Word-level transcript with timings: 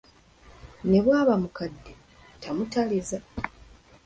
Ne 0.89 0.99
bw’aba 1.03 1.35
mukadde 1.41 1.91
tamutaliza! 2.41 3.17